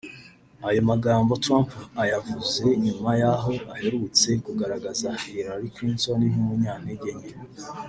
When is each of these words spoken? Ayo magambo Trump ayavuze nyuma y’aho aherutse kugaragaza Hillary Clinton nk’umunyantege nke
Ayo 0.67 0.81
magambo 0.91 1.31
Trump 1.43 1.69
ayavuze 2.03 2.63
nyuma 2.85 3.09
y’aho 3.21 3.51
aherutse 3.73 4.29
kugaragaza 4.45 5.07
Hillary 5.23 5.69
Clinton 5.75 6.19
nk’umunyantege 6.31 7.09
nke 7.17 7.31